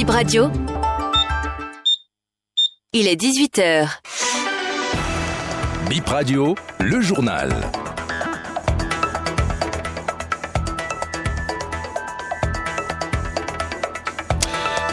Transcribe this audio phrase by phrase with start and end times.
[0.00, 0.50] Bip Radio.
[2.94, 3.86] Il est 18h.
[5.90, 7.50] Bip Radio, le journal.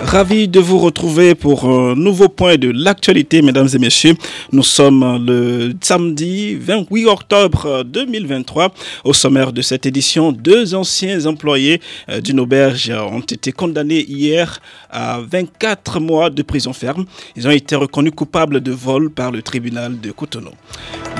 [0.03, 4.15] Ravi de vous retrouver pour un nouveau point de l'actualité, mesdames et messieurs.
[4.51, 8.73] Nous sommes le samedi 28 octobre 2023.
[9.03, 14.59] Au sommaire de cette édition, deux anciens employés euh, d'une auberge ont été condamnés hier
[14.89, 17.05] à 24 mois de prison ferme.
[17.35, 20.51] Ils ont été reconnus coupables de vol par le tribunal de Cotonou.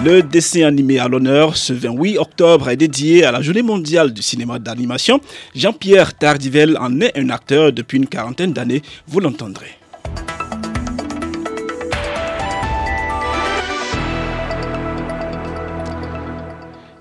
[0.05, 4.21] Le dessin animé à l'honneur ce 28 octobre est dédié à la journée mondiale du
[4.21, 5.19] cinéma d'animation.
[5.55, 9.71] Jean-Pierre Tardivel en est un acteur depuis une quarantaine d'années, vous l'entendrez.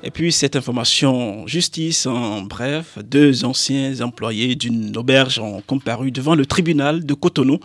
[0.03, 6.35] Et puis cette information justice, en bref, deux anciens employés d'une auberge ont comparu devant
[6.35, 7.59] le tribunal de Cotonou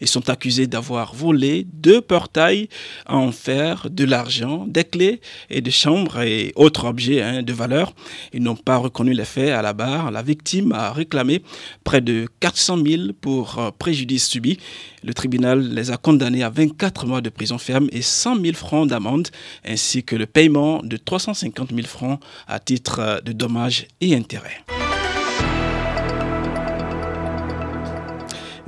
[0.00, 2.68] ils sont accusés d'avoir volé deux portails
[3.06, 7.94] en fer, de l'argent, des clés et des chambres et autres objets hein, de valeur.
[8.32, 10.10] Ils n'ont pas reconnu les faits à la barre.
[10.10, 11.42] La victime a réclamé
[11.84, 14.58] près de 400 000 pour euh, préjudice subi.
[15.02, 18.88] Le tribunal les a condamnés à 24 mois de prison ferme et 100 000 francs
[18.88, 19.28] d'amende,
[19.64, 24.64] ainsi que le paiement de 350 000 francs à titre euh, de dommages et intérêts.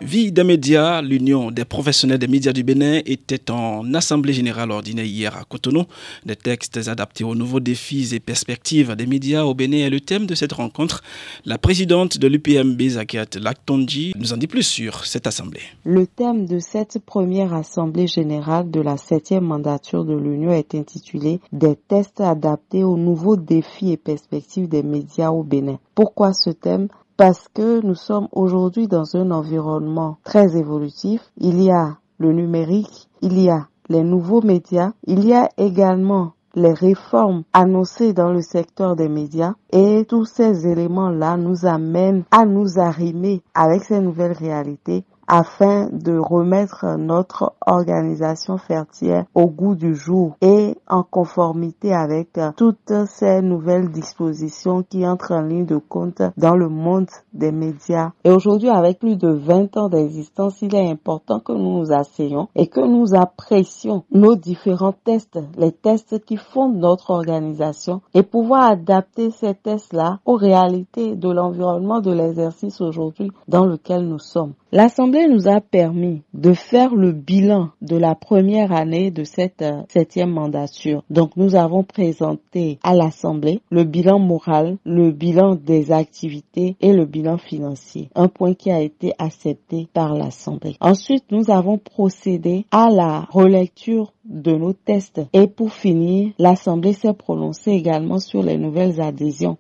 [0.09, 5.05] Vie des médias, l'Union des professionnels des médias du Bénin était en assemblée générale ordinaire
[5.05, 5.85] hier à Cotonou.
[6.25, 10.25] Des textes adaptés aux nouveaux défis et perspectives des médias au Bénin est le thème
[10.25, 11.03] de cette rencontre.
[11.45, 15.61] La présidente de l'UPMB, Zakiat Laktonji, nous en dit plus sur cette assemblée.
[15.85, 21.39] Le thème de cette première assemblée générale de la septième mandature de l'Union est intitulé
[21.53, 25.79] Des tests adaptés aux nouveaux défis et perspectives des médias au Bénin.
[25.95, 26.89] Pourquoi ce thème?
[27.19, 31.21] Parce que nous sommes aujourd'hui dans un environnement très évolutif.
[31.37, 36.35] Il y a le numérique, il y a les nouveaux médias, il y a également
[36.55, 42.45] les réformes annoncées dans le secteur des médias et tous ces éléments-là nous amènent à
[42.45, 49.95] nous arrimer avec ces nouvelles réalités afin de remettre notre organisation fertière au goût du
[49.95, 56.23] jour et en conformité avec toutes ces nouvelles dispositions qui entrent en ligne de compte
[56.37, 58.13] dans le monde des médias.
[58.25, 62.49] Et aujourd'hui, avec plus de 20 ans d'existence, il est important que nous nous asseyons
[62.55, 68.71] et que nous apprécions nos différents tests, les tests qui fondent notre organisation et pouvoir
[68.71, 74.55] adapter ces tests-là aux réalités de l'environnement de l'exercice aujourd'hui dans lequel nous sommes.
[74.71, 79.81] L'Assemblée nous a permis de faire le bilan de la première année de cette euh,
[79.89, 81.03] septième mandature.
[81.09, 87.07] Donc nous avons présenté à l'Assemblée le bilan moral, le bilan des activités et le
[87.07, 88.11] bilan financier.
[88.15, 90.77] Un point qui a été accepté par l'Assemblée.
[90.81, 95.23] Ensuite, nous avons procédé à la relecture de nos tests.
[95.33, 99.57] Et pour finir, l'Assemblée s'est prononcée également sur les nouvelles adhésions.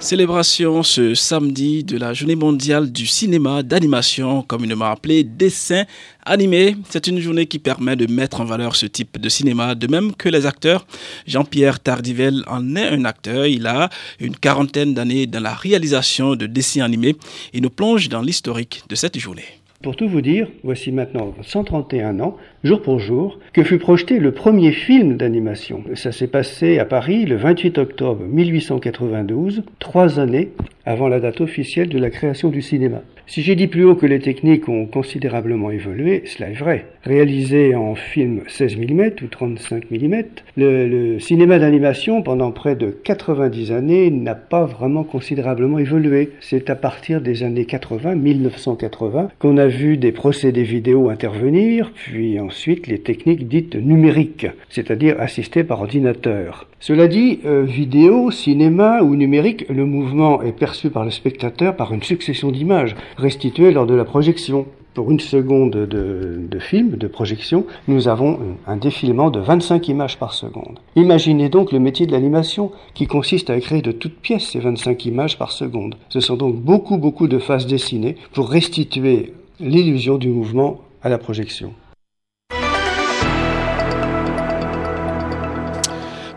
[0.00, 5.84] Célébration ce samedi de la journée mondiale du cinéma d'animation, communément appelé dessin
[6.24, 6.74] animé.
[6.88, 10.14] C'est une journée qui permet de mettre en valeur ce type de cinéma, de même
[10.16, 10.86] que les acteurs.
[11.26, 13.46] Jean-Pierre Tardivel en est un acteur.
[13.46, 17.16] Il a une quarantaine d'années dans la réalisation de dessins animés.
[17.52, 19.59] Il nous plonge dans l'historique de cette journée.
[19.82, 24.32] Pour tout vous dire, voici maintenant 131 ans, jour pour jour, que fut projeté le
[24.32, 25.82] premier film d'animation.
[25.94, 30.50] Ça s'est passé à Paris le 28 octobre 1892, trois années
[30.84, 33.00] avant la date officielle de la création du cinéma.
[33.30, 36.86] Si j'ai dit plus haut que les techniques ont considérablement évolué, cela est vrai.
[37.04, 40.22] Réalisé en film 16 mm ou 35 mm,
[40.56, 46.30] le, le cinéma d'animation pendant près de 90 années n'a pas vraiment considérablement évolué.
[46.40, 52.40] C'est à partir des années 80, 1980, qu'on a vu des procédés vidéo intervenir, puis
[52.40, 56.66] ensuite les techniques dites numériques, c'est-à-dire assistées par ordinateur.
[56.82, 61.92] Cela dit, euh, vidéo, cinéma ou numérique, le mouvement est perçu par le spectateur par
[61.92, 64.64] une succession d'images restituées lors de la projection.
[64.94, 70.18] Pour une seconde de, de, film, de projection, nous avons un défilement de 25 images
[70.18, 70.80] par seconde.
[70.96, 75.04] Imaginez donc le métier de l'animation qui consiste à créer de toutes pièces ces 25
[75.04, 75.96] images par seconde.
[76.08, 81.18] Ce sont donc beaucoup beaucoup de phases dessinées pour restituer l'illusion du mouvement à la
[81.18, 81.72] projection.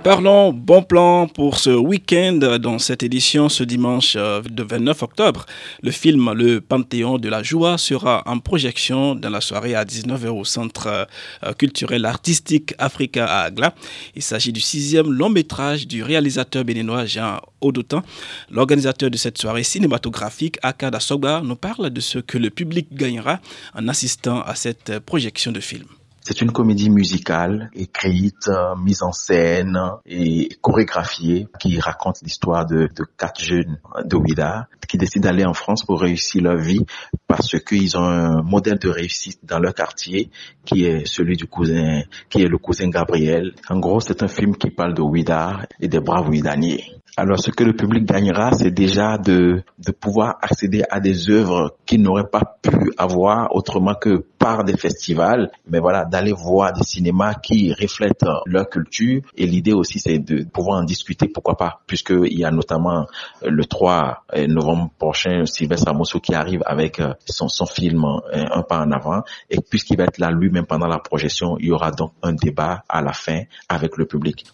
[0.03, 5.45] Parlons bon plan pour ce week-end dans cette édition ce dimanche euh, de 29 octobre.
[5.81, 10.27] Le film Le Panthéon de la Joie sera en projection dans la soirée à 19h
[10.27, 11.07] au Centre
[11.44, 13.73] euh, culturel artistique Africa à Agla.
[14.13, 18.03] Il s'agit du sixième long métrage du réalisateur béninois Jean Odotan.
[18.51, 23.39] L'organisateur de cette soirée cinématographique, Akada Sogba, nous parle de ce que le public gagnera
[23.73, 25.85] en assistant à cette projection de film.
[26.25, 32.87] C'est une comédie musicale écrite, euh, mise en scène et chorégraphiée qui raconte l'histoire de,
[33.17, 36.85] quatre jeunes de Ouida qui décident d'aller en France pour réussir leur vie
[37.27, 40.29] parce qu'ils ont un modèle de réussite dans leur quartier
[40.63, 43.53] qui est celui du cousin, qui est le cousin Gabriel.
[43.69, 46.85] En gros, c'est un film qui parle de Ouida et des braves Ouidaniers.
[47.15, 51.75] Alors, ce que le public gagnera, c'est déjà de, de pouvoir accéder à des œuvres
[51.85, 55.49] qu'ils n'auraient pas pu avoir autrement que par des festivals.
[55.67, 59.21] Mais voilà, d'aller voir des cinémas qui reflètent leur culture.
[59.37, 63.05] Et l'idée aussi, c'est de pouvoir en discuter, pourquoi pas, puisqu'il y a notamment
[63.41, 68.63] le 3 novembre prochain, Sylvestre Amosso qui arrive avec euh, son, son film euh, Un
[68.63, 69.21] pas en avant.
[69.49, 72.83] Et puisqu'il va être là lui-même pendant la projection, il y aura donc un débat
[72.89, 74.45] à la fin avec le public.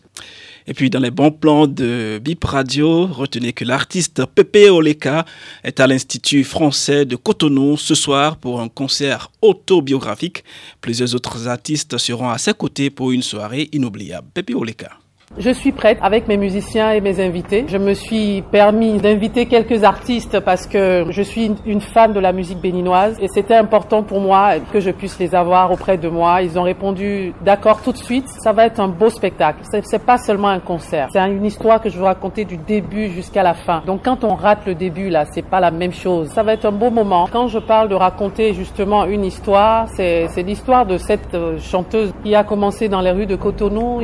[0.67, 5.25] Et puis dans les bons plans de Bip Radio, retenez que l'artiste Pepe Oleka
[5.63, 9.31] est à l'Institut français de Cotonou ce soir pour un concert
[9.79, 10.43] autobiographique.
[10.81, 14.27] Plusieurs autres artistes seront à ses côtés pour une soirée inoubliable.
[14.33, 14.91] Pepe Oleka.
[15.37, 17.65] Je suis prête avec mes musiciens et mes invités.
[17.67, 22.33] Je me suis permis d'inviter quelques artistes parce que je suis une fan de la
[22.33, 26.41] musique béninoise et c'était important pour moi que je puisse les avoir auprès de moi.
[26.41, 28.27] Ils ont répondu d'accord tout de suite.
[28.27, 29.59] Ça va être un beau spectacle.
[29.83, 31.09] C'est pas seulement un concert.
[31.13, 33.83] C'est une histoire que je veux raconter du début jusqu'à la fin.
[33.85, 36.29] Donc quand on rate le début là, c'est pas la même chose.
[36.29, 37.29] Ça va être un beau moment.
[37.31, 42.33] Quand je parle de raconter justement une histoire, c'est l'histoire de cette euh, chanteuse qui
[42.33, 44.01] a commencé dans les rues de Cotonou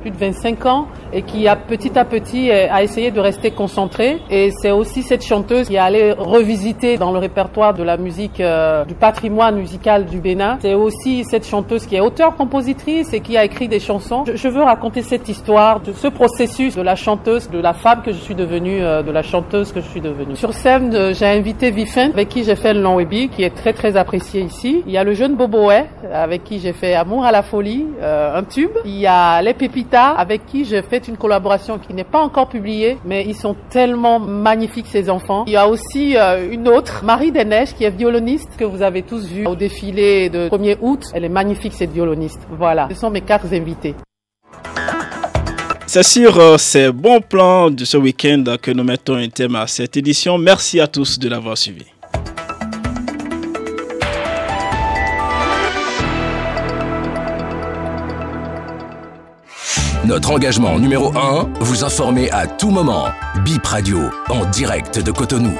[0.00, 3.50] plus de 25 ans et qui a petit à petit euh, a essayé de rester
[3.50, 4.18] concentrée.
[4.30, 8.40] Et c'est aussi cette chanteuse qui est allée revisiter dans le répertoire de la musique,
[8.40, 10.58] euh, du patrimoine musical du Bénin.
[10.60, 14.24] C'est aussi cette chanteuse qui est auteure-compositrice et qui a écrit des chansons.
[14.32, 18.12] Je, veux raconter cette histoire de ce processus de la chanteuse, de la femme que
[18.12, 20.36] je suis devenue, euh, de la chanteuse que je suis devenue.
[20.36, 23.72] Sur scène, j'ai invité Vifen, avec qui j'ai fait le long webby, qui est très
[23.72, 24.82] très apprécié ici.
[24.86, 28.42] Il y a le jeune Boboé, avec qui j'ai fait Amour à la folie, un
[28.44, 28.70] tube.
[28.84, 32.48] Il y a les pépites avec qui j'ai fait une collaboration qui n'est pas encore
[32.48, 35.44] publiée, mais ils sont tellement magnifiques ces enfants.
[35.46, 39.02] Il y a aussi euh, une autre, Marie Desneiges, qui est violoniste, que vous avez
[39.02, 41.04] tous vu au défilé de 1er août.
[41.14, 42.40] Elle est magnifique cette violoniste.
[42.50, 43.94] Voilà, ce sont mes quatre invités.
[45.86, 49.66] C'est sur euh, ces bons plans de ce week-end que nous mettons un thème à
[49.66, 50.38] cette édition.
[50.38, 51.84] Merci à tous de l'avoir suivi.
[60.10, 63.04] Notre engagement numéro 1, vous informer à tout moment.
[63.44, 65.56] Bip Radio, en direct de Cotonou.